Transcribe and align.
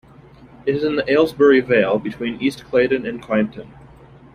It 0.65 0.73
is 0.75 0.83
in 0.83 0.95
the 0.95 1.07
Aylesbury 1.07 1.59
Vale, 1.61 1.99
between 1.99 2.41
East 2.41 2.65
Claydon 2.65 3.05
and 3.07 3.21
Quainton. 3.21 3.69